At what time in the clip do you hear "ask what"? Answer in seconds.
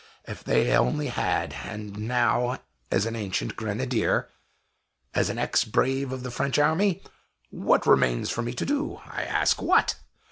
9.21-9.99